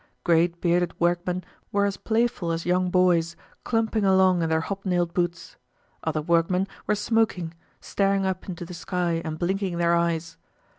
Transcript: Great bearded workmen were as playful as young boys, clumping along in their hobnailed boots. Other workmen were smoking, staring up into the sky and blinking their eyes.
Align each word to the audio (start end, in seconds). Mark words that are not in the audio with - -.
Great 0.23 0.59
bearded 0.59 0.99
workmen 0.99 1.43
were 1.71 1.85
as 1.85 1.95
playful 1.95 2.51
as 2.51 2.65
young 2.65 2.89
boys, 2.89 3.35
clumping 3.63 4.03
along 4.03 4.41
in 4.41 4.49
their 4.49 4.61
hobnailed 4.61 5.13
boots. 5.13 5.57
Other 6.03 6.23
workmen 6.23 6.67
were 6.87 6.95
smoking, 6.95 7.53
staring 7.79 8.25
up 8.25 8.49
into 8.49 8.65
the 8.65 8.73
sky 8.73 9.21
and 9.23 9.37
blinking 9.37 9.77
their 9.77 9.93
eyes. 9.93 10.37